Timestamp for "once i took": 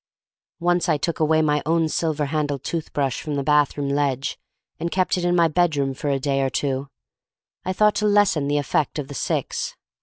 0.59-1.19